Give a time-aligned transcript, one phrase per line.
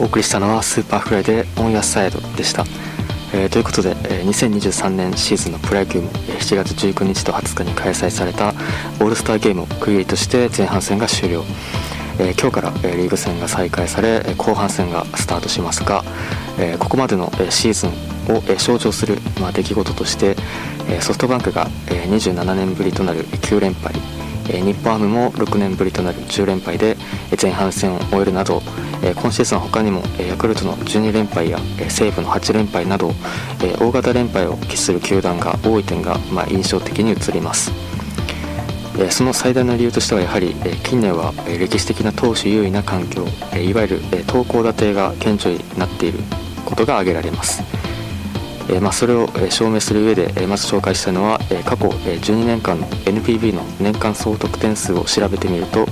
[0.00, 2.64] お送りしたのは Superfly で On Your Side でした、
[3.34, 11.42] えー、ということで、えー、2023年シーズンのプロ野球も7月19日と20日に開催されたオールスターゲームを区切りとして前半戦が終了、
[12.20, 16.04] えー、今日から、えリーグ戦が再開され後半戦がスタートしますが、
[16.60, 17.90] えここまでの、えシーズン
[18.36, 20.36] を、え象徴する、まあ、出来事として、
[20.88, 23.94] えソフトバンクが、え27年ぶりとなる9連敗
[24.48, 26.96] 日本ハムも6年ぶりとなる10連敗で
[27.40, 28.62] 前半戦を終えるなど
[29.02, 33.12] 今シーズン他にもヤクルトの12連敗や西武の8連敗など
[33.80, 36.18] 大型連敗を喫する球団が多い点が
[36.48, 37.72] 印象的に映ります。
[39.10, 43.24] その最大の理由としてはやはり近年は歴史的な投手優位な環境
[43.56, 46.18] いわゆる投高打低が顕著になっている
[46.64, 47.62] ことが挙げられます。
[48.82, 55.86] まあ、それを証明する上で、まず紹介したのは、過去、12年間の NPB の年間総得点数を調べてみると、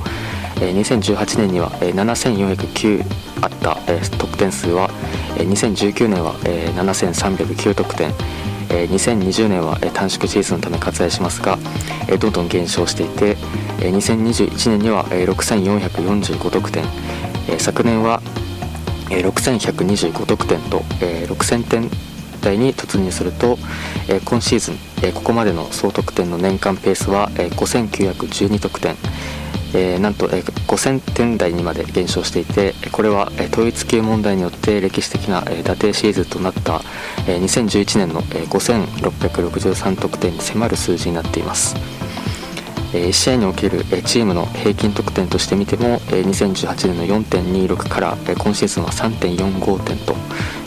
[0.57, 3.05] 2018年には、7409
[3.43, 3.77] あった、
[4.19, 4.91] 得点数は、
[5.37, 6.35] 2019年は、
[6.77, 8.11] 7309得点
[8.69, 11.59] 2020年は、短縮シーズンのため割愛しますが、
[12.19, 13.37] どんどん減少していて、
[13.79, 16.85] 2021年には、6445得点、
[17.59, 18.23] 昨年は、
[19.11, 21.91] 6125得点と、6000点
[22.41, 23.59] 台に突入すると、
[24.25, 28.97] 今シーズン、ここまでの総得点の年間ペースは、5912得点、
[29.75, 36.83] えー、なんと、え5000点台にまで減少していてこれは、え統一級問題によって歴史的な、え打定シーズンとなった、
[37.27, 41.75] え2011年の、え5663得点に迫る数字になっています。
[42.93, 50.15] 1試合におけるチームの平均得点として見ても2018年の4.26から今シーズンは3.45点と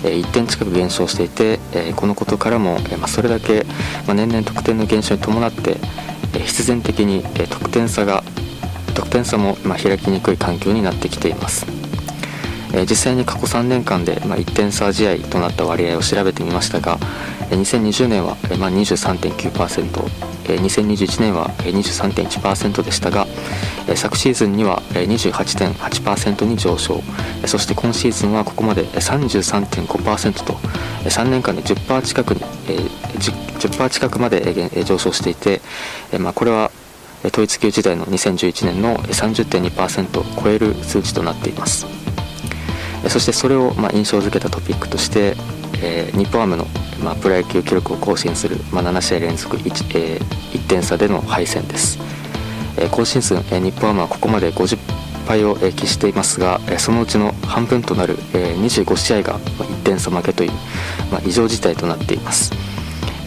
[0.03, 1.59] 1点近く減少していて
[1.95, 3.66] このことからもそれだけ
[4.08, 5.78] 年々得点の減少に伴って
[6.34, 8.23] 必然的に得点差が
[9.00, 11.66] 得点差も開きにくい環境になってきています。
[12.88, 17.00] 実際に過去3年間で1点差試合となった割合を調べてみましたが
[17.50, 23.25] 2020年は23.9% 2021年は23.1%でしたが
[23.96, 27.01] 昨シーズンには28.8%に上昇
[27.47, 30.53] そして今シーズンはここまで33.5%と
[31.09, 35.62] 3年間で10%近くに 10%, 近くまで上昇していて、
[36.19, 36.72] まあ、これは
[37.25, 41.85] 統一級時代の2011年の30.2%を超える数値となっています。
[43.07, 45.35] そしてそれをま印象づけたトピックとして、
[45.81, 46.68] え日本ハムの
[47.03, 51.97] ま、プロ野球記録を更新する、ま、7試合連続 1,、えー、1点差での敗戦です、
[52.78, 54.78] えー、今シーズン、えー、日本ハムはここまで50
[55.28, 60.51] 敗を喫していますが、そのうちの半分となる、えー、25試合が1点差負けという、
[61.12, 62.51] まあ、異常事態となっています、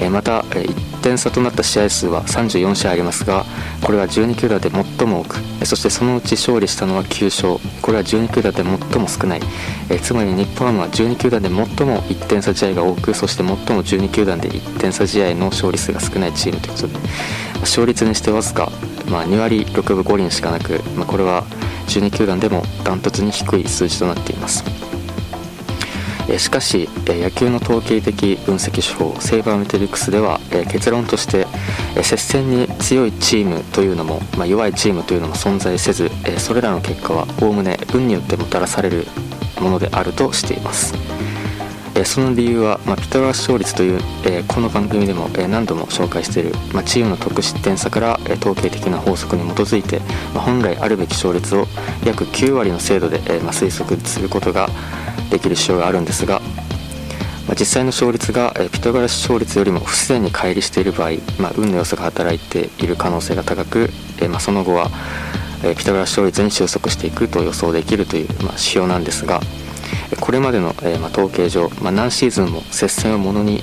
[0.02, 3.44] え、また、え、1点差となった試合数は34試合ありますが
[3.82, 7.58] これは12球団で最も多くそしてそのうち勝利したのは9勝。
[7.82, 9.40] これは12球団で最も少ない、
[9.90, 11.66] えつまり日本ハムは12球団で最も
[12.02, 16.94] 1点差試合が多くそして最も12球団で1点差試合の勝利数が少ないチームということで
[17.60, 18.70] 勝率にしてわずか、
[19.08, 21.44] まあ、2割6分5厘しかなく、まあ、これは
[21.88, 24.91] 12球団でもダントツに低い数字となっています。
[26.38, 30.40] しかし野球の統計的分析手法セイバーメトリックスでは
[30.70, 31.46] 結論として
[32.02, 39.06] 接戦に強いチームというのも、まあ、弱いチームというのも存在せずそれらの結果はおおむね運によってもたらされる
[39.60, 40.94] ものであるとしています。
[42.04, 44.00] その理由は、まあ、ピタゴラス勝率という、
[44.48, 50.00] この番組でも、何度も紹介している、まあ、チームの得失点差から、統計的な法則に基づいて、
[50.34, 51.66] 本来あるべき勝率を
[52.04, 54.70] 約9割の精度で、推測することが
[55.32, 56.40] できる仕様があるんですが、
[57.48, 63.90] まあ実際の勝率が、えピタゴラス勝率よりも不自然に乖離している場合、ま運の要素が働いている可能性が高く、
[64.20, 64.90] えまその後は、
[65.64, 69.40] えピタゴラス勝率に収束していくと予想できるという、ま指標なんですが、
[70.20, 73.62] これまでの、え、ま、統計上、まあ、何シーズンも接戦をものに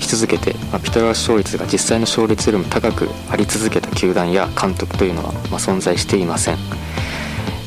[0.00, 6.58] し続けて、ま、ピタゴラス勝率が実際の勝率よりも高くあり続けた球団や監督というのは、ま、存在していません、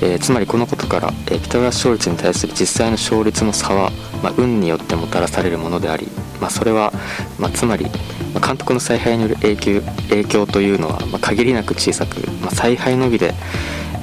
[0.02, 3.92] えー、つまりこのことから、えー、ピタゴラス勝率に対する実際の勝率の差は、
[4.24, 6.08] まあ、運によってもたらされるものであり、
[6.40, 6.92] まあ、それは、
[7.40, 7.86] まあ、つまり、
[8.34, 13.34] まあ、監督の采配による影響影響というのは、まあ、限りなく小さく、まあ、采配のみで、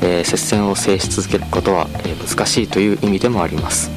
[0.01, 3.91] えー、接戦を制し続けることは、えー、難しいという意味でもあります。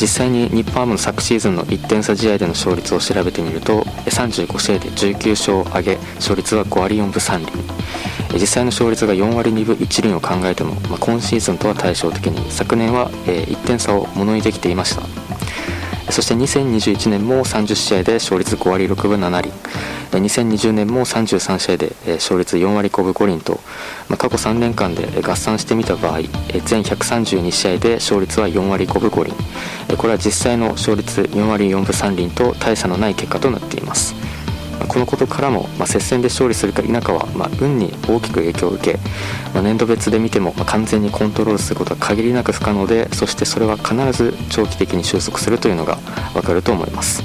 [0.00, 7.52] 実際に日本ハムの昨シーズンの1点差試合での勝率を調べてみると35試合で19勝を挙げ勝率は5割4分3厘。
[8.34, 15.02] 実際の勝率が4割2分1厘を考えても、まあ、今シーズンとは対照的に昨年は1点差をものにできていました。
[16.12, 19.52] そして2021年も30試合で勝率5割6分7厘。
[20.12, 23.58] 2020年も33試合で勝率4割5分5厘と、
[24.08, 26.20] まあ、過去3年間で合算してみた場合
[26.66, 29.34] 全132試合で勝率は4割5分5厘。
[29.96, 34.14] これは実際の勝率4割4分3厘と大差のない結果となっています。
[34.88, 38.98] このことからも、まあ、接戦で勝利するか否かは、まあ、運に大きく影響を受け、
[39.52, 45.96] まあ、年度別で見ても、まあ、完全にコントロールすることは限りなく不可能でそしてそれは必ず長期的に収束するというのが
[46.32, 47.22] 分かると思います、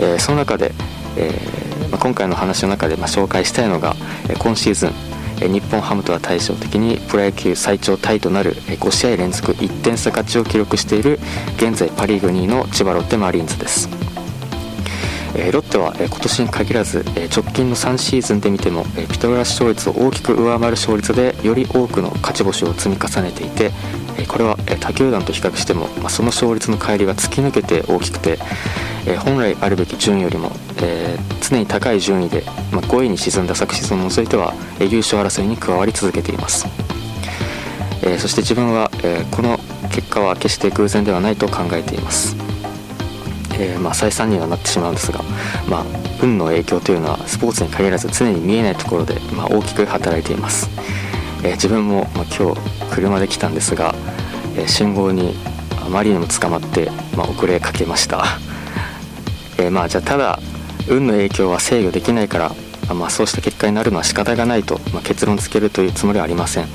[0.00, 0.72] えー、その中で、
[1.16, 3.94] えーまあ、今回の話の中で、ま、紹介したいのが、
[4.38, 5.12] 今シーズン
[5.48, 11.18] 日本ハムとは対照的にプロ野球最長タイとなる5試合連続1点差勝ちを記録している
[11.56, 14.11] 現在パ・リーグ2位の千葉ロッテマリーンズです。
[15.34, 23.70] えロッテは、え今年に限らず、え直近の3シーズンで見ても、えピタゴラス勝率を大きく上回る勝率でより多くの勝ち星を積み重ねていて、
[24.18, 28.38] えこれは、え他球団と比較しても、まその勝率の乖離が突き抜けて大きくて、
[29.06, 30.52] え本来あるべき順位よりも、
[30.82, 36.66] え常に高い順位で、ま5位に沈んだ昨シーズンを除いては、え優勝争いに加わり続けています、
[38.02, 39.58] えそして自分は、えこの
[39.90, 42.51] 結果は決して偶然ではないと考えています。
[43.54, 45.22] えー、まあ、再三にはなってしまうんですが、
[45.68, 45.84] まあ、
[46.22, 50.68] 運の影響というのはスポーツに限らず常に見えないところで、まあ、大きく働いています、
[51.44, 52.60] えー、自分も、ま今日
[52.90, 53.94] 車で来たんですが、
[54.56, 55.34] え信号に
[55.84, 58.24] あまりにも捕まって、ま遅れかけました、
[59.58, 60.38] えまあじゃあただ
[60.88, 66.66] 運の影響は制御できないから、ま、そうした結果になるのは仕方がないと、ま結論付けるというつもりはありません。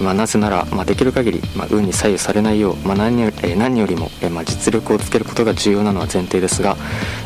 [0.00, 6.76] まあ、なぜなら、まあ、できる限り、まあ、運に左右されないよう、まあ、何よえ何よりも、えまあ、実力をつけることが重要なのは前提ですが、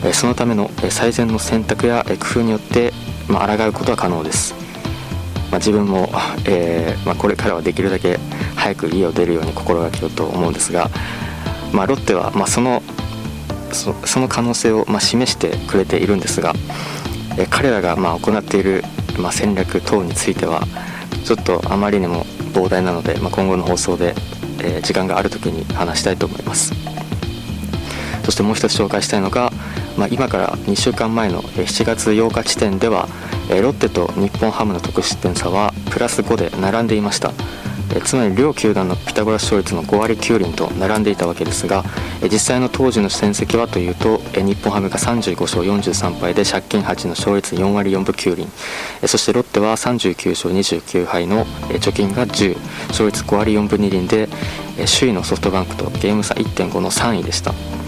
[0.05, 2.93] えそのための、最善の選択や、工夫によって、
[3.29, 4.55] まあ抗うことは可能です、
[5.51, 6.09] まあ、自分も、
[6.45, 8.19] えー、まあ、これからはできるだけ
[8.57, 10.91] 早く家を出るように心がけようと思うんですが、
[11.73, 12.83] まあ、ロッテは、まあ、その
[13.73, 16.55] そその可能性を、まあ、示してくれているんですが、
[17.37, 18.83] え彼らが、まあ、行っている、
[19.19, 20.63] まあ、戦略等については
[21.25, 22.25] ちょっとあまりにも
[22.57, 24.15] 膨大なので、まあ、今後の放送で、
[24.61, 26.73] えー、時間がある時に話したいと思います。
[28.25, 29.53] そしてもう一つ紹介したいのが、
[29.97, 33.09] まあ、今から2週間前の7月8日時点では
[33.49, 37.33] ロッテと日本ハムの得失点差はプラス5で並んでいました。
[38.05, 41.85] つまり両球団のピタゴラス勝率の5割9厘と並んでいたわけですが
[42.23, 48.49] 実際の当時の戦績はというと日本ハムが35勝43敗で借金8の勝率4割4分9厘
[49.07, 54.29] そしてロッテは39勝29敗の貯金が10勝率5割4分2厘で
[54.99, 57.86] 首位のソフトバンクとゲーム差1.5の3位でした。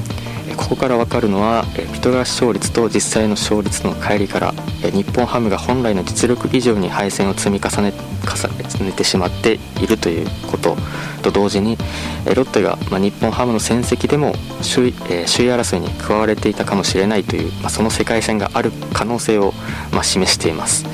[0.69, 4.53] ここから分かるのはピトラス勝率と実際の勝率の乖離から
[4.91, 7.94] 日本ハムが本来の実力以上に敗戦を積み重ね
[8.29, 10.76] 重ねてしまっているということ
[11.23, 11.79] と同時に
[12.26, 14.35] ロッテが日本ハムの戦績でも
[14.75, 19.55] 首位首位争いに加われていたかもしれないというその世界線がある可能性を
[20.03, 20.85] 示しています。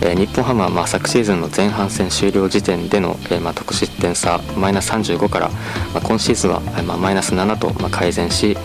[0.00, 5.50] え、日本ハムはま昨シーズンの前半戦終了時点での、え、ま得失点差マイナス35から、
[5.92, 8.56] ま、今シーズンは、ま、マイナス7と、ま、改善し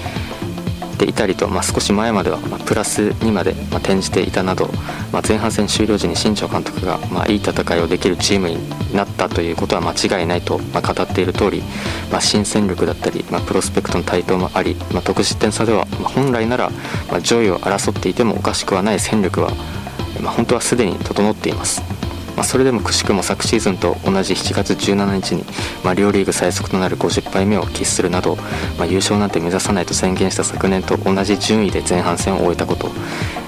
[0.99, 4.69] ていたりと、ま、少し前までは、ま、プラス2まで、ま、転じていたなど、
[5.11, 8.57] ま、前半戦終了時に新庄監督が、ま、いい戦いをできるチームに
[8.93, 11.63] なったということは間違いないと、ま、語っている通り、
[12.11, 16.69] ま、新戦力だったり、ま、プロスペクトの台頭もあり、ま、得失点差では、ま、本来なら、
[17.11, 19.51] ま、上位を争っていてもおかしくはない戦力は
[20.21, 21.81] まあ、本当はすでに整っています。
[22.35, 25.43] まあ、それでもくしくも昨シーズンと同じ7月17日に、
[25.83, 28.37] ま、両リーグ最速となる50敗目を喫するなど、
[28.79, 32.89] ま、優勝なんて目指さないと宣言した昨年と同じ順位で前半戦を終えたこと、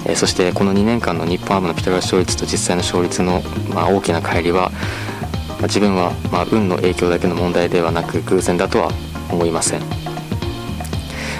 [0.06, 3.42] えー、そしてこの2年間の日本ハムのピタゴラ勝率と実際の勝率の、
[3.74, 4.70] ま、大きな乖離は、
[5.60, 8.92] ま、自分は、ま、運の影響だけの問題ではなく偶然だとは
[9.32, 9.80] 思いません、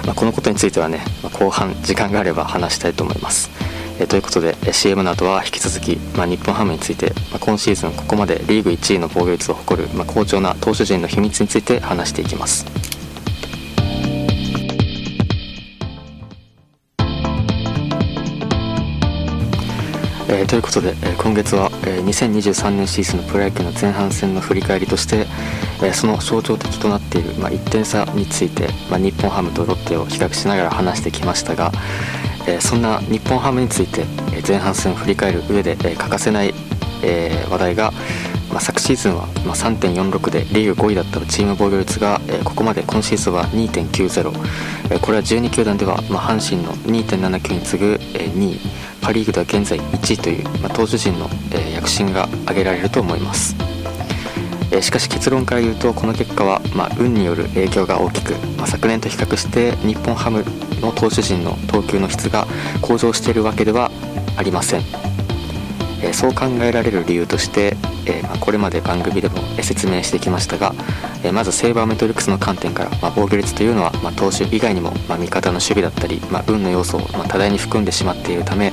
[0.05, 3.66] ま、このことについてはね、ま、後半時間があれば話したいと思います。
[3.99, 12.65] えということで CM の後は引き続き、まあ、日本ハムについて、まあ、今シーズンここまでリーグ1位の防御率を誇る、まあ、好調な投手陣の秘密について話していきます。
[20.29, 25.25] えー、ということで、えー、今月は、えー、2023年シーズンのプロ野球の前半戦の振り返りとして、
[25.81, 31.71] えー、その象徴的となっている、まあ、1点差について、まあ、日本ハムとロッテを比較しながら話してきましたが、
[32.47, 34.05] えそんな日本ハムについて、
[34.47, 36.53] 前半戦を振り返る上で、え欠かせない、
[37.03, 37.91] え話題が、
[38.53, 44.31] ま、昨シーズンは、ま3.46でリーグ5位だったチーム防御率が、えここまで今シーズンは2.90、
[44.91, 48.59] えこれは12球団では、ま阪神の2.79に次ぐ、え2位
[49.01, 53.57] パ・リーグでは現在1位という、ま、投手陣の、え躍進が挙げられると思います。
[54.71, 60.45] えしかし結論から言うとこの結果は、ま、運による影響が大きく、ま、昨年と比較して日本ハム
[60.81, 62.47] の投手陣の投球の質が
[62.81, 63.91] 向上しているわけでは
[64.37, 64.81] ありません、
[66.01, 70.73] えそう考えられる理由として、えまあ、これまで番組でも説明してきましたが、
[71.23, 78.71] えまずセーバーメトリックスの観点から、ま防御率というのは、ま投手以外にも、ま味方の守備だったり、ま運の要素を、ま多大に含んでしまっているため、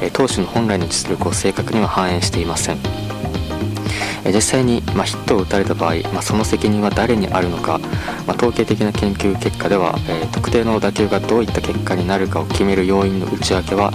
[0.00, 3.13] え投手の本来の実力を正確には反映していません。
[4.32, 7.78] 実際に、まヒットを打たれた場合、まその責任は誰にあるのか、
[8.26, 13.92] ま統計的な研究結果では、え特定の打球がどういった結果になるかを決める要因の内訳は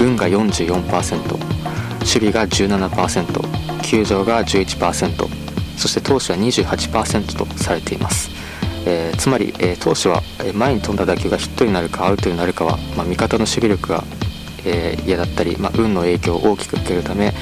[0.00, 1.58] 運が44%
[1.98, 5.28] 守備が17%球場が11%
[5.76, 8.30] そして投手は28%とされています。
[8.86, 10.22] えー、つまり、えー、投手は
[10.54, 14.04] 前に飛んだ打球がヒットになるかアウトになるかは、まあ、味方の守備力が
[14.68, 17.32] えー、嫌だったり、まあ、運の影響を大きく受けるため、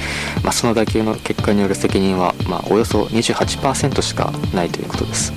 [0.43, 5.33] まあ、その打球の結果による責任は、まあ、およそ28%しかないということです。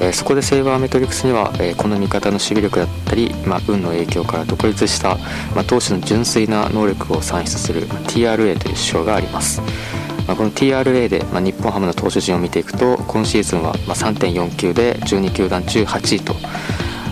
[0.00, 5.16] えー、そこでセイバーメトリックスには、えー、この味方の守備力だったり、まあ、運の影響から独立した、
[5.54, 9.62] まあ、投手の純粋な能力を算出する TRA という指標があります。
[10.26, 16.34] まあ、この TRA で、まあ、日本ハムの投手陣を見ていくと今シーズンは、まあ、3.49で12球団中8位と、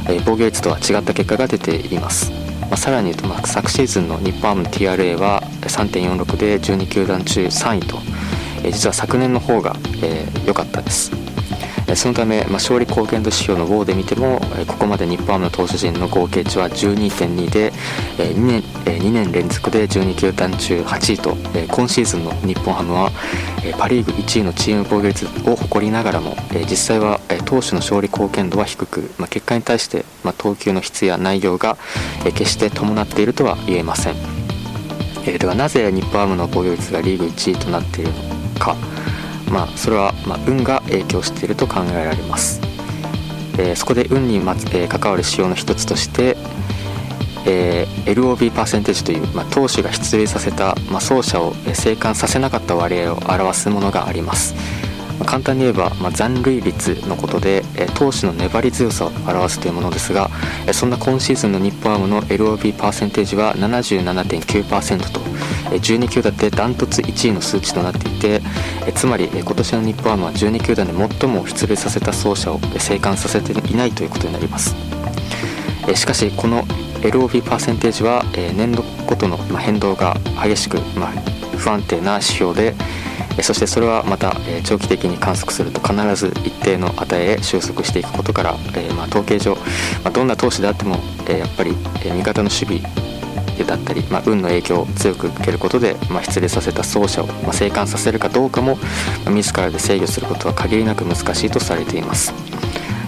[0.08, 2.39] えー、防御率とは違った結果が出ています。
[2.70, 7.98] まあ、さらに言うと、昨シーズンの日本ハムの TRA は3.46で12球団中3位と、
[8.62, 11.10] 実は昨年の方が良、えー、かったです。
[11.94, 17.72] そのため、まあ、勝利貢献度指標の WO で見てもここまで日本ハムの投手陣の合計値は12.2で
[18.16, 21.36] 2年 ,2 年連続で12球団中8位と
[21.68, 23.10] 今シーズンの日本ハムは
[23.78, 26.36] パ・リーグ1位のチーム防御率を誇りながらも
[26.68, 31.76] 実際は投手の勝利貢献度は低くま結果に対してま投球の質や内容が
[32.24, 34.14] 決して伴っているとは言えません。
[35.26, 38.74] えではなぜ日本ハムの防御率がリーグ1位となっているのか。
[39.50, 42.60] まあ、それは、ま運が影響していると考えられます、
[43.58, 46.36] えー、そこで運にまつ、えー、関わる指標の一つとして、
[47.46, 54.54] えー、LOB パーセンテージという、まあ、投手が出塁させた、まあ、走者を生還させなかった割合を表すものがあります。
[55.20, 60.30] ま簡単に言えば、まあ、残塁率のことで、え投手の粘り強さを表すというものですが、
[60.66, 65.20] えそんな今シーズンの日本ハムの LOB パーセンテージは77.9%と、
[65.70, 68.40] 12球団でダントツ1位の数値となっていて、
[68.94, 74.74] つまり、今年の日本ハムは12球団で最も出塁させた走者を生還させていないということになります。
[75.94, 76.64] しかしこの
[77.02, 80.78] LOB パーセンテージは、年度ごとの変動が激しく、
[81.56, 82.74] 不安定な指標で、
[83.42, 89.62] そしてそれはまた長期的に観測すると必ず一定の値へ収束していくことから、えまあ、統計上、ま
[90.06, 90.96] あ、どんな投手であっても、
[91.28, 91.74] えやっぱり
[92.04, 93.09] 味方の守備
[93.64, 98.78] だったり、まあ、運の影響を強く受けることで、まあ、出塁させた走者を、まあ、生還させるかどうかも、
[99.24, 102.32] ま、自らで制御することは限りなく難しいとされています。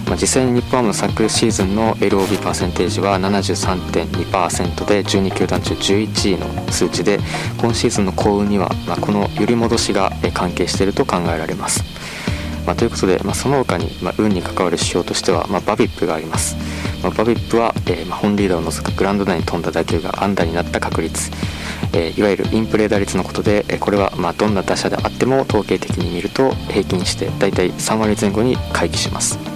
[0.05, 7.19] まあ、実際に日本ハムの昨シーズンの LOB パーセンテージは73.2%で12球団中11位の数値で
[7.57, 11.83] 今シーズンの幸運には、まあ、この揺り戻しが関係していると考えられます。
[12.65, 16.55] まあ、ということで、まあ、その他に、まあ、運に関わる指標としては、まあ、バビップがあります、
[17.03, 21.29] まあ、バビップは、えーま、本リーダーを除くグラウンド内に飛んだ打球が安打になった確率、
[21.91, 29.52] えー、いわゆるインプレー打率のことで、え、これはまどんな打者であっても統計的に見ると平均してだいたい3割前後に回帰します。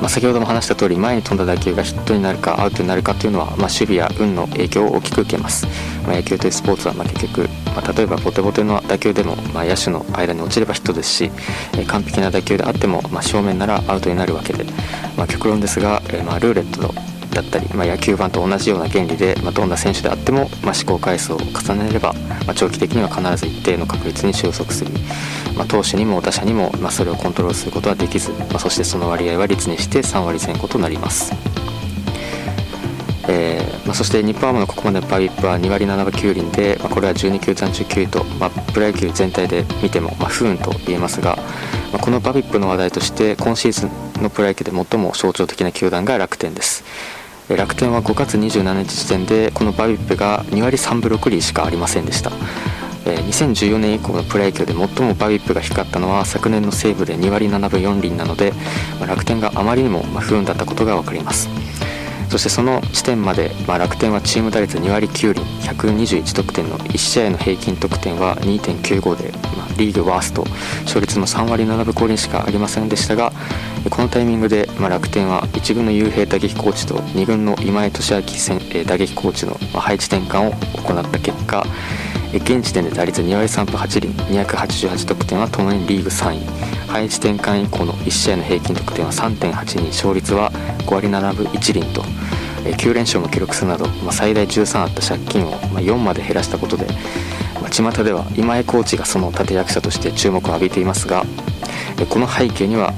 [0.00, 5.66] まあ、先ほども話した通り前に飛んだ打球がヒットになるかアウトになるかというのは、まあ、守備や運の影響を大きく受けます、
[6.04, 11.30] まあ、野球というスポーツはま結局、ま例えばボテボテの打球でも、ま野手の間に落ちればヒットですし、
[11.76, 14.64] え完璧な打球であっても、ま正面ならアウトになるわけで、
[15.16, 16.94] ま極論ですが、えまルーレット
[17.34, 22.14] だったり、ま、野球盤と同じような原理で、ま、どんな選手であっても、まあ、試行回数を重ねれば、
[22.46, 24.92] ま、長期的には必ず一定の確率に収束する、
[25.56, 31.32] まあ、投手にも打者にも、まあ、それをコントロールすることはできず、まあ、そしてその割合は率にして3割前後となります。
[33.30, 41.36] えーまあ、そして日本ハムのここまでのパイプは2割7分9厘で、まあ、これは12球団中9位と、まあ、プロ野球全体で見ても、まあ、不運と言えますが、
[41.92, 46.84] まあ、このバビップの話題として今シーズンのプロ野球で最も象徴的な球団が楽天です。
[47.56, 52.30] 楽天は5月27日時点でこのバビップが2割3分6厘しかありませんでした
[53.16, 58.52] 2014年以降のプロ野球で最もバビップが光ったのは昨年の西武で2割7分4厘なので
[58.98, 61.48] まあ楽天があまりにも不運だったことが分かります。
[62.28, 70.44] そしてその時点まで、まあ、楽天はチーム打率2割9厘121得点の1試合の平均得点は2.95で、まあ、リーグワースト
[70.82, 73.32] 勝率も3割7分5厘しかありませんでしたが
[73.90, 81.64] このタイミングで、まあ、楽天は1軍の雄平打撃コーチと2軍の今江俊明打撃コーチの配置転換を行った結果
[82.34, 84.10] 現時点で打率2割3分8厘
[84.44, 86.68] 288得点はともにリーグ3位。
[86.88, 90.50] 配置転換以降の1試合の平均得点は3.82勝率は
[90.86, 92.02] 5割7分1厘と。
[92.64, 96.86] 9連勝も記録するなど、まあ、最大13あった借金を、ま4まで減らしたことで、
[97.60, 101.24] まあ、巷では今井コーチがその立役者として注目を浴びていますが
[102.08, 102.92] この背景には、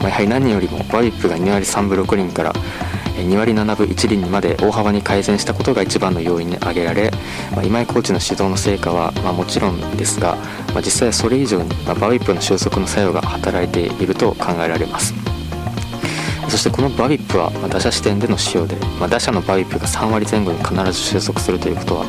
[0.00, 2.52] まあ、やはり何よりもバビップが2割3分6厘から
[3.22, 7.10] 2割7分1厘にまで大幅に改善したことが一番の要因に挙げられ、
[7.52, 10.36] まあ、今井コーチの指導の成果は、まあ、もちろんですが、
[10.72, 15.14] まあ、実際はそれ以上に、まバビップの収束の作用が働いていると考えられます。
[16.48, 22.06] そしてこのバビップは、ま打者視点での使用で、ま打者のバビップが3割前後に必ず収束するということは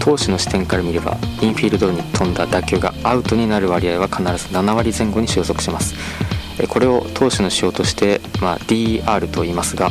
[0.00, 5.94] 投手の視点から見ればインフィールドに飛んだ打球がアウトになる割合は必ず7割前後に収束します。
[6.68, 9.90] これを投手の仕様として、まあ、DR と言いますが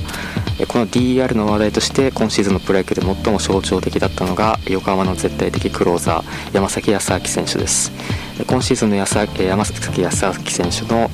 [0.67, 7.91] この DER の話題として今シーズンのプロ野球で最も象徴的だったのが横浜の絶対的クローザー山崎康明選手です。
[8.45, 11.09] 今シーズンの山崎康明選手の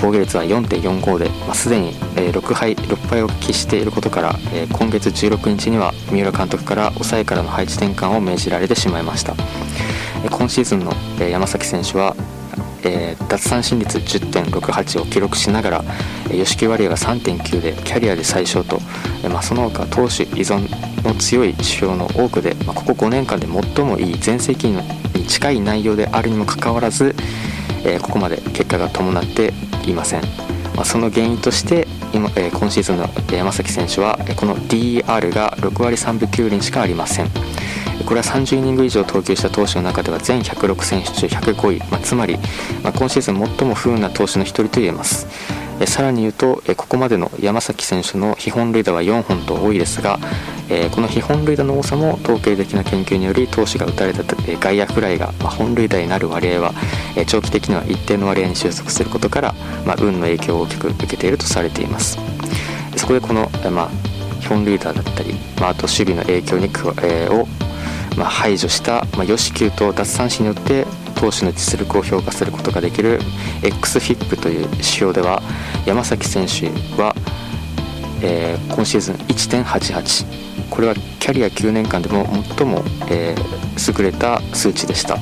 [0.00, 4.34] 防御率は4.45で、まあ、すでに6敗 ,6 敗を喫していることから
[4.72, 9.34] 今月16日には三浦監督から抑えからの配置転換を命じられてしまいました。
[10.28, 12.16] 今シーズンの山崎選手は
[12.86, 15.84] えー、奪三振率10.68を記録しながら、
[16.30, 18.78] 吉木割合が3.9でキャリアで最小と、
[19.24, 20.68] えー、まあ、その他投手依存
[21.02, 27.14] の強い指標の多くで、まあ、ここ5年間で最もいい全盛期に近い内容であるにもかかわらず、
[27.84, 29.52] えここまで結果が伴って
[29.86, 30.22] いません、
[30.74, 37.30] まあ、その原因として今,、え今シーズンの山崎選手はこの DR が6割3分9厘しかありません。
[38.04, 42.36] これは30イニング以上投球した投手の中では全106選手中105位、まあ、つまり、
[42.82, 45.26] まあ、今シーズン最も不運な投手の1人と言えます。
[45.84, 50.18] さらに言うと、ここまでの山崎選手の非本塁打は4本と多いですが、
[50.92, 56.72] この非本塁打の多さも統計的な研究により投手が打たれた、外野フライが、ま本塁打になる割合は、
[57.26, 62.18] 長期的には一定の割合に収束することから、まあ、運の影響を大きく受けているとされています。
[62.96, 63.90] そこでこの、えまあ、
[64.48, 67.46] 本塁打だったり、まあ、あと守備の影響に加えを
[68.16, 73.20] まあ、排除した、まあ、ヨシキューと奪三振によって投手の実力を評価することができる
[73.62, 75.42] XFIP という指標では
[75.86, 76.68] 山崎選手
[77.00, 77.14] は、
[78.22, 82.26] えー、今シーズン1.88これはキャリア9年間でも
[82.56, 85.16] 最も、えー、優れた数値でした、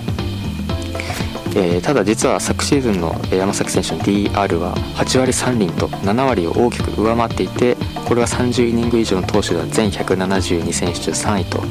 [1.57, 7.76] えー、ただ実は昨シーズンの山崎選手の DR は8割3厘と7割を大きく上回っていて
[8.07, 11.62] これは30イニング以上の投手では全172選手中3位と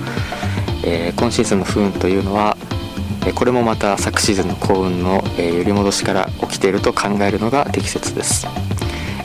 [0.83, 2.57] えー、今シーズンの不運というのは、
[3.25, 8.47] えこれもまた昨シーズンの幸運の、え揺り戻しから起きていると考えるのが適切です、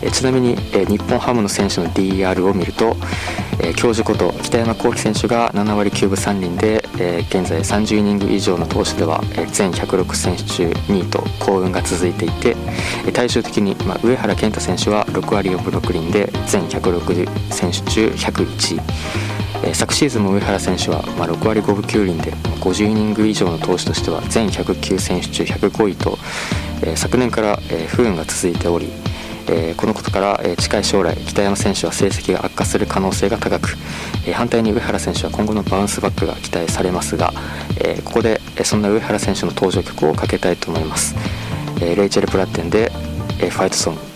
[0.03, 2.97] えちなみに、え日本ハムの選手の DR を見ると、
[3.61, 12.57] え教授こと北山幸輝選手が7割9分3厘で、え現在30イニング以上の投手では、え全106選手中2位と幸運が続いていて、
[13.05, 19.38] え対照的に、まあ、上原健太選手は6割4分6厘で全160選手中101位。
[19.65, 26.19] え、昨シーズンも上原選手は、まあ、6割5分9厘で50イニング以上の投手としては全109選手中105位と、
[26.83, 28.91] え、昨年から、え、不運が続いており、
[29.49, 33.77] え、このことから、え、近い将来北山選手は成績が悪化する可能性が高く、
[34.27, 37.33] え、反対に上原選手は今後のバウンスバックが期待されますが、
[37.81, 41.17] え、ここで、え、そんな上原選手の登場曲をかけたいと思います、
[41.81, 42.93] え、レイチェル・プラッテンで、
[43.41, 44.08] え、ファイトソング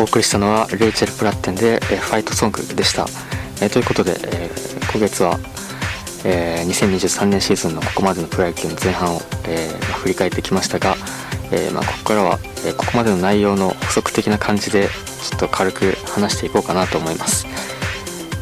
[0.00, 3.06] お送りしたのはレイチェル・プラッテンで、えファイトソングでした、
[3.60, 4.50] えということで、え
[4.90, 5.38] 今月は、
[6.24, 10.96] え2023年シーズンのここまでのプロ野球の前半を、えま振り返ってきましたが、
[11.52, 17.46] えまここからは、えここまでの内容の補足的な感じでちょっと軽く話していこうかなと思います、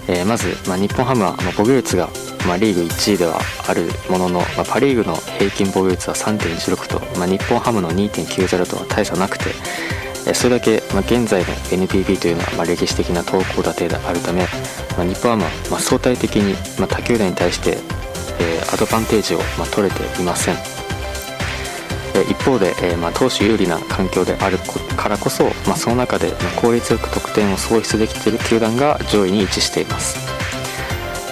[0.06, 2.08] えまず、ま日本ハムは、ま防御率が
[2.46, 9.46] まあ、リーグ1位ではあるものの、まあ、パ・リーグの平均防御率は3.16と、まあ、日本ハムの2.90とは大差なくて、
[10.34, 14.42] それだけ、まあ、現在の NPB というのは、まあ、歴史的な投稿立てであるため、
[14.96, 17.78] まあ、日本は、まあまあ、相対的に、まあ、他球団に対して、
[18.40, 20.78] えー、アドバンテージを、まあ、取れていません。
[22.14, 24.58] え一方で、えーまあ、投手有利な環境である
[24.96, 30.18] からこそ、まあ、その中でまあ効率よく得点を創出できている球団が上位に位置しています、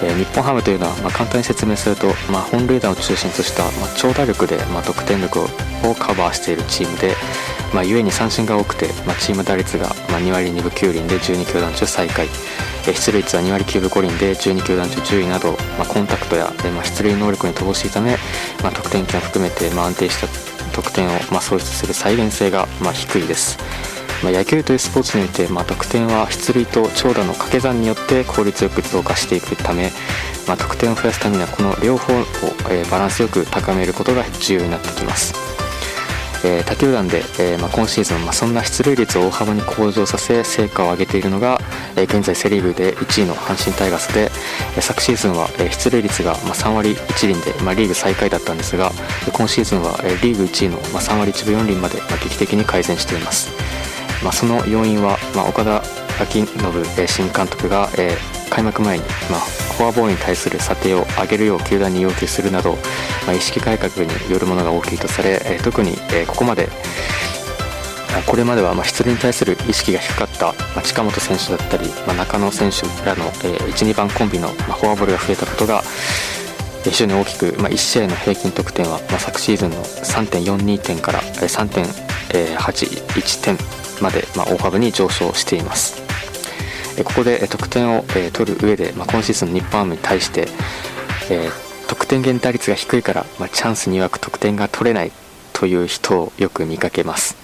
[0.03, 5.47] えー、日本ハムというのは、まあ、簡単に説明すると、まあ、本塁打を中心とした、まあ、長打力で、まあ、得点力を
[5.95, 7.13] カバーしているチームで、
[7.73, 12.27] まあ、故に三振が多くて、まあ、チーム打率が、まあ、2割2分9厘で12球団中最下位
[12.93, 18.17] 出塁率は2割9分5厘で12球団中10位など、まあ、コンタクトや、まあ、出塁能力に乏しいため、
[18.63, 20.27] まあ、得点圏を含めて、まあ、安定した
[20.73, 23.57] 得点を、まあ、創出する再現性が、まあ、低いです、
[24.23, 29.91] まあ、野球というスポーツにおいて、まあ、得点は出塁と長打の掛け算によって効率よく増加していくため、
[30.47, 32.17] まあ、得点を増やすためにはこの両方を、
[32.69, 35.46] えー、バランスよく高めることが重要になってきます。
[36.43, 41.59] えー、他球団で、えーまあ、今シーズン、まあ、そんな出塁率を大幅に向上させ成果を上げているのが、
[41.95, 44.31] えー、現在セ・リーグで1位の阪神タイガースで、
[44.75, 48.91] えー、昨シーズンは、えー、出塁率が、まあ、3割1厘で、まあ、リーグ最下位だったんですが
[49.33, 53.51] 今シーズンは、えー、リーグ1位の、まあ、3割1分4厘まで、まあ、劇的に改善しています、
[54.23, 55.83] まあ、その要因は、まあ、岡田
[56.25, 56.47] 信
[57.07, 59.39] 新監督が、えー、開幕前に、まあ、
[59.77, 62.73] フォアボールに対する査定を上げるよう球団に要求するなど、
[63.25, 66.69] まあ、意識改革によるものが大きいとされ、えー、特に、えー、ここまで
[68.25, 75.83] これまではま出塁に対する意識が低かった、ま近本選手だったり、ま中野選手らの、え1、2番コンビの、まフォアボールが増えたことが
[76.83, 83.55] 非常に大きく、ま1試合の平均得点は、ま昨シーズンの3.42点から3.81点
[84.01, 86.06] まで、ま大幅に上昇しています。
[87.03, 90.47] ここで得点を取る上で、まあ、今シーズン日本ハムに対して、
[91.29, 95.11] えー、得点源打率が低いから、まあ、チャンスに曰く得点が取れない
[95.53, 97.35] という人をよく見かけます。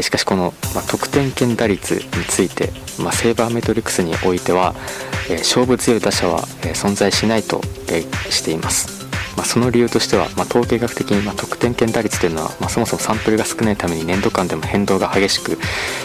[0.00, 2.70] しかしこの、まあ、得点圏打率について、
[3.02, 4.74] まあ、セーバーメトリックスにおいては、
[5.28, 8.99] えー、勝負強い打者は、えー、存在しないと、えー、しています。
[9.40, 15.52] まあ、その理由としては、まあ、統計学的に、ま得点圏打率というのは、ま、そもそもサンプルが少ないために年度間でも変動が激しく、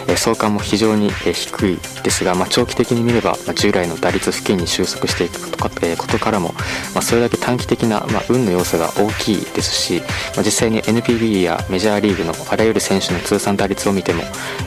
[0.08, 6.54] えー、相関も非常に、え、低いですが、ま長期的に見れば、ま従来の打率付近に収束していくとか,、え、ことからも、
[6.94, 10.02] まそれだけ短期的な、ま運の要素が大きいですし、
[10.34, 14.22] ま実際に NPB やメジャーリーグのあらゆる選手の通算打率を見ても、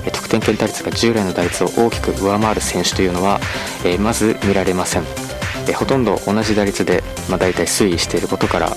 [0.05, 3.39] え得点圏打率が従来の打率を大きく上回る選手というのは、
[3.83, 5.28] えまず見られません。
[5.69, 8.75] えほとんど同じ打率で、まあ、大体推移していることから、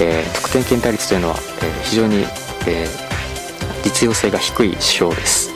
[0.00, 2.24] えー、得点圏打率というのは、え、非常に、
[2.66, 2.88] えー、
[3.82, 5.50] 実用性が低い指標です。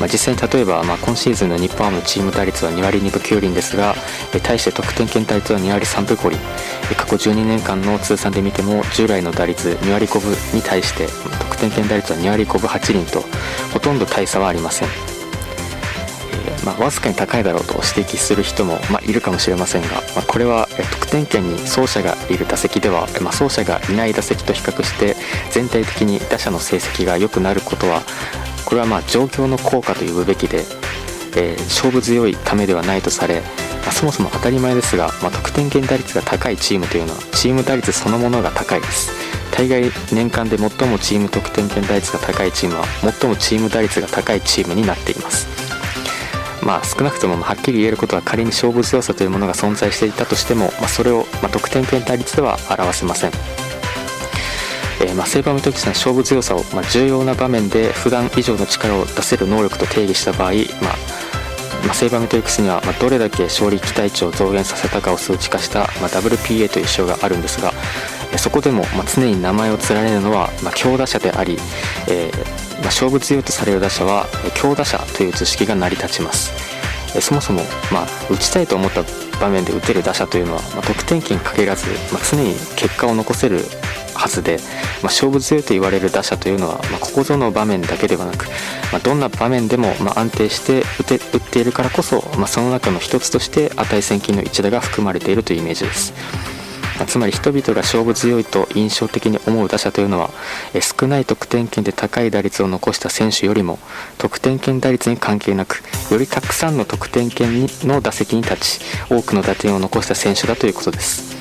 [0.00, 3.94] まあ、実際に例えば、まあ、今シーズンの日本ハムチーム打率は2割2分9厘ですが、
[4.34, 6.38] え対して得点圏打率は2割3分5厘、
[6.90, 11.06] え過去12年間の通算で見ても従来の打率2割5分に対して
[11.38, 13.22] 得点圏打率は2割5分8厘と
[13.74, 15.19] ほとんど大差はありません。
[16.64, 20.68] まあ、わずかに高いだろうと指摘する人も、まあ、いるかもしれませんが、まあ、これは
[21.00, 25.16] 得点圏に走者がいる打席では、まあ、走者がいない打席と比較して
[25.50, 28.02] 全体的に打者の成績が良くなることは
[28.64, 30.64] これはまあ状況の効果と呼ぶべきで、
[31.36, 39.10] えー、勝負強いためではないとされ、まあ、そもそも当たり前ですが、まあ、得点圏打率が高いチームというのはチーム打率そのものが高いです。
[39.52, 45.69] 大概年間で最もチーム得点圏打率が高いチームは最もチーム打率が高いチームになっています。
[46.62, 53.30] まあ、少なくともはっきり言えることは仮に勝負強さというものが存在していたとしても、まあ、それを、ま得点圏対率では表せません。
[55.02, 61.20] えー、まあ、セーバーミトキスの勝負強さを、ま重要な場面で普段以上の力を出せる能力と定義した場合、まあ
[61.86, 67.72] まあ、セーバーメトリックスには、まどれだけ勝利期待値を増減させたかを数値化した、ま WPA という指標があるんですが
[68.38, 71.58] そこでも、ま常に名前を連ねるのは、ま強打者であり、
[72.08, 72.30] え、
[72.84, 76.52] 勝負強いとされる打者は強打者という図式が成り立ちます
[77.20, 77.62] そもそも、
[77.92, 79.02] まあ、打ちたいと思った
[79.40, 83.64] 場面で打てる打者というのは、まあ、得点圏に限らず、まあ、常に結果を残せる
[84.14, 88.46] はずで、まあ、勝負強いと言われる打者というのは、まあ、ここぞの場面だけではなく、
[88.92, 96.12] まあ、どんな場面でも、ま安定して打て打っているからこそ、まその中の一つとして値千金の一打が含まれているというイメージです。
[97.06, 100.30] つまり人々が勝負強いと印象的に思う打者というのは
[100.80, 103.78] 少ない得点圏で高い打率を残した選手よりも
[104.18, 111.38] 得点圏打率に関係なくよりたくさんの得点圏の打席に立ち多くの打点を残した選手だということです。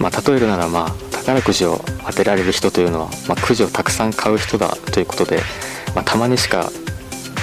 [0.00, 5.38] まあ、例えるなら、まあ、宝くじを当てられる人というのは、まあ、くじをたくさん買う人だということで、
[5.94, 6.70] まあ、たまにしか、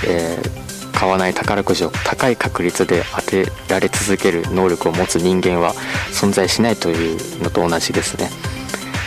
[0.06, 0.61] えー
[1.02, 5.74] 買わない宝くじを高い確率で当てられ続ける能力を持つ人間は
[6.12, 8.30] 存在しないというのと同じですね。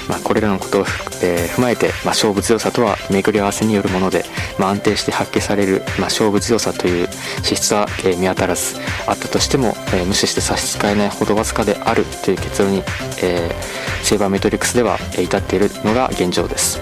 [0.09, 0.85] まあ、これらのことを、
[1.23, 4.25] えー、踏まえて、まあ、勝負強さとは巡り合わせによるもので、
[4.59, 7.09] まあ、安定して発揮される、ま勝負強さという
[7.45, 8.75] 資質は、えー、見当たらず
[9.07, 12.83] あったとしても、えー、無視して差し支えないほどわずかであるという結論に、
[13.23, 13.55] え
[14.03, 16.81] セーバーメトリックスでは、え至っているのが現状です。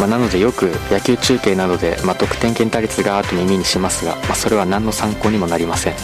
[0.00, 5.94] まあ、なのでよく野球中継などで、まあ、得点圏打率がと耳にしますが、まあ、それは何の参考にもなりません、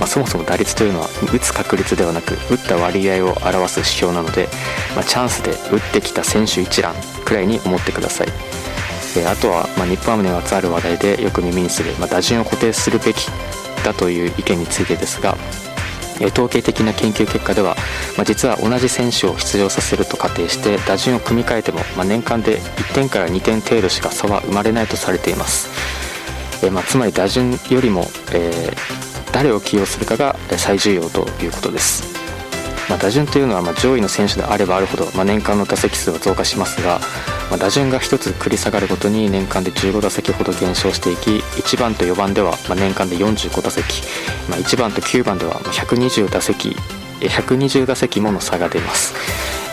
[0.00, 4.48] まそもそも打率というのは打つ確率ではなく打った割合を表す指標なので、
[4.96, 8.28] まチャンスで打ってきた選手一覧くらいに思ってください。
[9.16, 13.28] えあとは、ま日本ハムにまつわる話題でよく耳にする、ま打順を固定するべき
[13.84, 15.36] だという意見についてですが
[16.20, 17.76] 統計的な研究結果では、
[18.16, 25.70] まあ、実は同じ選手を出場させると仮定して打順を組み替えても、まあ、年間で1点から2点程度しか差は生まれないとされています、
[26.64, 32.13] えまあ、つまり打順よりも、えー、誰を起用するかが最重要ということです。
[32.88, 37.00] まあ、打順というのはま上位の選手であればあるほど、ま、年間の打席数は増加しますが、
[37.50, 44.02] ま、打順が1つ繰り下がるごとに年間で15打席ほど減少していき1番と4番ではま年間で45打席、
[44.48, 46.76] ま1番と9番では120打席
[47.20, 49.14] 120打席もの差が出ます。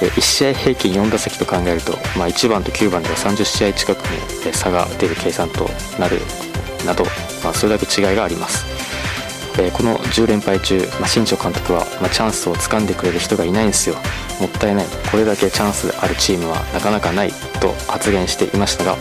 [0.02, 5.70] 1試合平均4打席と考えると、まあ、1番と9番では30試合近くの差が出る計算と
[6.00, 6.20] なる
[6.86, 7.04] など、
[7.44, 8.66] まあ、それだけ違いがあります。
[9.60, 13.96] えー、この10連敗中、まあ、新庄監督は、まあ、チャンスをつかんでくれる人がいないんですよ
[14.40, 18.96] もったいないこれだけチャンスあるチームはなかなかないと発言していましたが、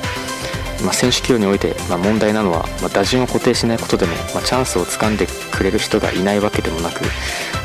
[0.85, 7.01] まあ、選手起用において、ま問題なのは、ま打順を固定しないことでも、まチャンスをつかんでくれる人がいないわけでもなく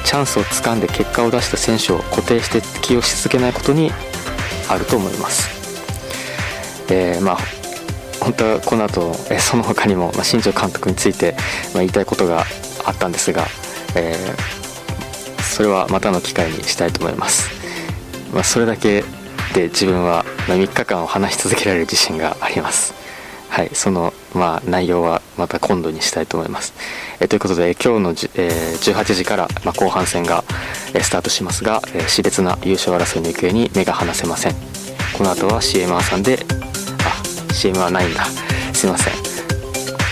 [0.05, 3.91] チャンスをつかんで結果を出した選手を固定して起用し続けないことに
[4.69, 5.49] あると思います。
[6.89, 7.37] えー、ま
[8.21, 11.35] 本当はこの後、その他にも、ま新庄監督について、
[11.73, 12.45] ま言いたいことが
[12.85, 13.45] あったんですが、
[13.95, 17.49] えー、それはまたの機会にしたいと思います、
[18.33, 19.03] まあ、それだけ
[19.53, 23.05] で自分は3日間を話し続けられる自信があります。
[23.55, 26.73] はいそのまあ内容はまた今度にしたいと思います、
[27.21, 30.43] えー、ということで今日のじ、えー、18時から、まあ、後半戦が、
[30.93, 34.55] え、スタートしますが、えー、熾烈な優勝争いの行方に目が離せません。
[35.17, 36.37] この後は CMR さんで
[37.05, 38.25] あ CM はないんだ。
[38.73, 39.13] すいません。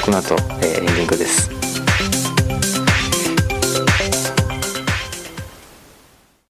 [0.05, 1.62] この後、えー、エンディングです。